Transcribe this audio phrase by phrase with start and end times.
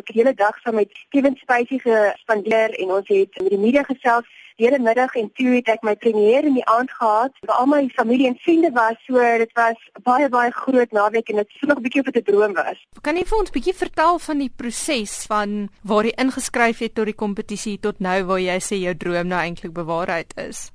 [0.00, 3.58] Ek het die hele dag saam met Kevin Spacey gespandeer en ons het met die
[3.60, 7.36] media gesels die hele middag en toe het ek my premier in die aand gehad
[7.44, 8.96] waar al my familie en vriende was.
[9.04, 9.76] So dit was
[10.08, 12.80] baie baie groot naweek en dit voel nog 'n bietjie of dit 'n droom was.
[13.02, 17.04] Kan jy vir ons bietjie vertel van die proses van waar jy ingeskryf het tot
[17.04, 20.70] die kompetisie tot nou waar jy sê jou droom nou eintlik bewaarheid is?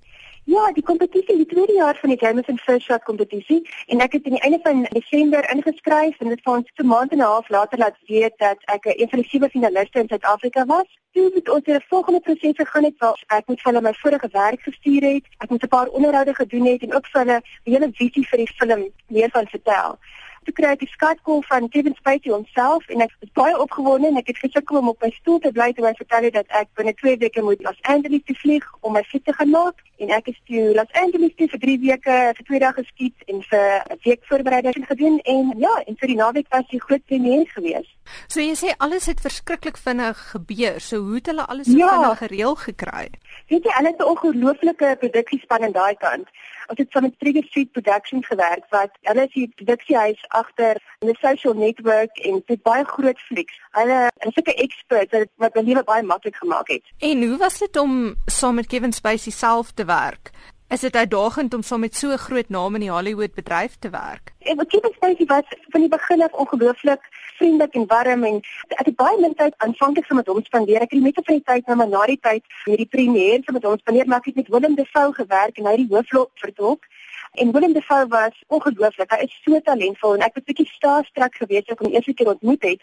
[0.47, 4.27] Ja, die kompetisie, die tweede jaar van die Jameson First Shot kompetisie en ek het
[4.29, 7.49] aan die einde van Desember ingeskryf en dit het ons 'n maand en 'n half
[7.49, 10.89] later laat weet dat ek 'n van die sewe finaliste in Suid-Afrika was.
[11.13, 14.29] Toe het ons 'n volgende proses gegaan het waar ek moet vir hulle my vorige
[14.31, 15.25] werk gestuur het.
[15.37, 18.37] Ek moet 'n paar onderhoude gedoen het en ook vir hulle die hele visie vir
[18.37, 19.97] die film meer van vertel
[20.45, 24.21] toe kry ek die skatkol van Kevin Spacey homself en ek was baie opgewonde en
[24.21, 26.69] ek het gesukkel om op my stoel te bly terwyl hy vertel het dat ek
[26.79, 30.11] binne 2 weke moet Los Angeles toe vlieg om my fiets te gaan maak en
[30.17, 33.67] ek is toe Los Angeles toe vir 3 weke vir 2 dae geskiet en vir
[33.95, 37.87] 'n week voorbereiding gedoen en ja en vir die naweek was die groot premier gewees.
[38.27, 40.79] So jy sê alles het verskriklik vinnig gebeur.
[40.81, 41.89] So hoe het hulle alles so ja.
[41.89, 43.09] vinnig gereël gekry?
[43.49, 46.27] Weet jy, hulle het 'n ongelooflike produksiespan aan daai kant.
[46.67, 51.15] Ons het saam met Trigger Street Productions gewerk wat hulle is die produksiehuis agter 'n
[51.21, 53.59] social network en dit baie groot flieks.
[53.71, 56.83] Hulle is sulke experts wat wat lewe baie maklik gemaak het.
[56.99, 60.31] En hoe was dit om saam met Kevin Spacey self te werk?
[60.67, 63.89] Is dit uitdagend om saam met so 'n groot naam in die Hollywood bedryf te
[63.89, 64.33] werk?
[64.39, 67.01] Ek het Kevin Spacey was van die begin af ongelooflik
[67.37, 68.35] vriendelik en warm en
[68.67, 70.81] ek het baie min tyd aanvanklik met hom spandeer.
[70.81, 73.63] Ek het net van die tyd nou maar na die tyd met die premier met
[73.63, 76.83] hom spandeer, maar ek het met Willem Dafoe gewerk en hy die hoofrol vertolk.
[77.31, 79.11] En Willem Dafoe was ongelooflik.
[79.11, 82.27] Hy is so talentvol en ek was 'n bietjie starstruck geweest toe ek hom eers
[82.33, 82.81] ontmoet het.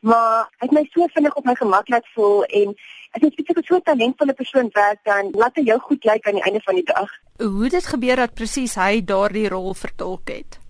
[0.00, 2.76] Maar hy het my so vinnig op my gemak laat voel en
[3.14, 6.38] as jy spesifiek so 'n talentvolle persoon werk dan laat hy jou goed lyk aan
[6.40, 7.10] die einde van die dag.
[7.38, 10.63] Hoe het dit gebeur dat presies hy daardie rol vertolk het?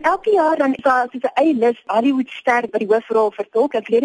[0.00, 3.74] Elke jaar dan is daar so 'n eie lys Hollywood ster wat die hoofrol vertolk.
[3.74, 4.00] Ek leer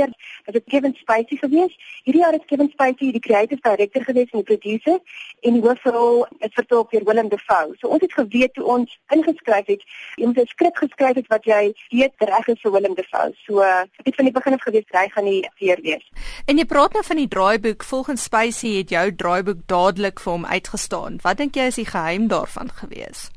[0.45, 1.73] dat dit Kevin Spacey gewees.
[2.03, 4.99] Hierdie jaar is Kevin Spacey die creative director gewees en die producer
[5.39, 7.75] en die hoofrol is vertolk deur Willem Dafoe.
[7.79, 9.83] So ons het geweet toe ons ingeskryf het,
[10.15, 13.33] jy moet 'n skrip geskryf het wat jy weet reg is vir Willem Dafoe.
[13.45, 16.05] So ek het van die begin af geweet hy gaan nie weer wees.
[16.45, 17.83] En jy praat nou van die draaiboek.
[17.83, 21.19] Volgens Spacey het jou draaiboek dadelik vir hom uitgestaan.
[21.21, 23.29] Wat dink jy is die geheim daarvan gewees?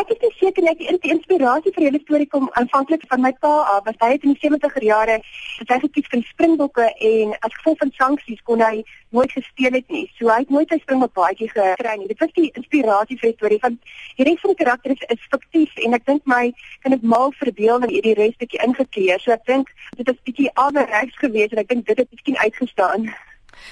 [0.00, 3.84] Ek is seker net die inspirasie vir julle storie kom aanvanklik van my pa af.
[3.88, 5.18] Want hy het in die 70er jare
[5.58, 8.82] het hy gekies vir springbokke en as gevolg van sanksies kon hy
[9.12, 10.06] nooit gespeel het nie.
[10.18, 12.08] So hy het nooit sy springbok baadjie gekry nie.
[12.12, 13.78] Dit was die inspirasie vir die storie van
[14.16, 16.44] die res van karakter is, is fiktief en ek dink my
[16.84, 19.20] kan dit mal verbeel en hierdie res bietjie ingekleer.
[19.20, 23.12] So ek dink dit is bietjie alreeds gewees en ek dink dit het miskien uitgestaan.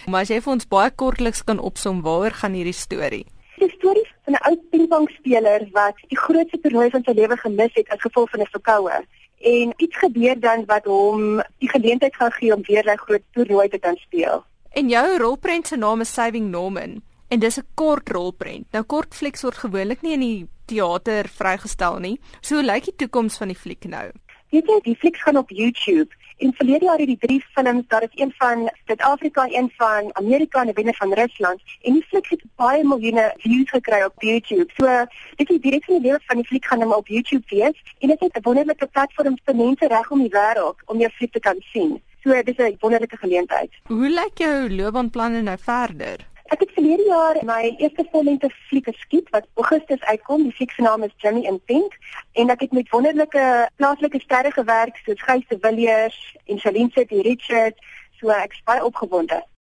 [0.06, 3.24] Maar as jy vir ons baie kortliks kan opsom waaroor gaan hierdie storie?
[3.60, 7.88] Die storie van 'n ou pingpongspeler wat die grootste toernooi van sy lewe gemis het
[7.88, 9.04] as gevolg van 'n verkoue.
[9.38, 13.68] En iets gebeur dan wat hom die geleentheid gaan gee om weer 'n groot toernooi
[13.68, 14.44] te kan speel.
[14.70, 18.66] En jou rolprent se naam is Saving Norman en dis 'n kort rolprent.
[18.70, 22.20] Nou kort flieks word gewoonlik nie in die teater vrygestel nie.
[22.40, 24.10] So hoe lyk die toekoms van die fliek nou?
[24.50, 26.14] Weet jy, die flieks gaan op YouTube.
[26.40, 30.60] En verlede jaar het die drie films, daar is een van Suid-Afrika, een van Amerika
[30.60, 31.60] en 'n wenner van Rusland.
[31.82, 34.70] En die fliek het baie miljoene views gekry op YouTube.
[34.76, 35.04] So,
[35.36, 37.82] dit is direk van die lewe van die fliek gaan nou op YouTube wees.
[37.98, 41.32] En dit is 'n wonderlike platform vir mense reg om die wêreld om jou fliek
[41.32, 42.02] te kan sien.
[42.22, 43.70] So, dit is 'n wonderlike geleentheid.
[43.84, 46.29] Hoe lyk jou loopbaanplanne nou verder?
[46.80, 50.42] Verlede jaar my eerste vollengte fliek geskiet wat Augustus uitkom.
[50.42, 51.98] Die fliek se naam is Jimmy in Pink
[52.32, 57.20] en ek het met wonderlike plaaslike sterre gewerk soos Gys de Villiers en Charlene City
[57.20, 57.92] Richards.
[58.16, 59.42] So ek is baie opgewonde.